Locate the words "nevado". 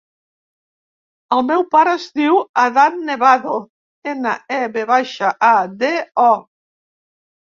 3.09-3.57